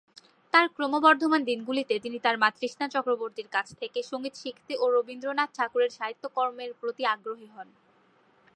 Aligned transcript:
তার 0.53 0.65
ক্রমবর্ধমান 0.69 1.41
দিনগুলিতে 1.43 1.93
তিনি 1.99 2.17
তার 2.19 2.35
মা 2.37 2.49
তৃষ্ণা 2.55 2.87
চক্রবর্তীর 2.95 3.47
কাছ 3.47 3.67
থেকে 3.81 3.99
সঙ্গীত 4.03 4.35
শিখতে 4.35 4.73
ও 4.77 4.85
রবীন্দ্রনাথ 4.95 5.49
ঠাকুরের 5.57 5.91
সাহিত্যকর্মের 5.97 6.71
প্রতি 6.79 7.03
আগ্রহী 7.13 7.47
হন। 7.47 7.67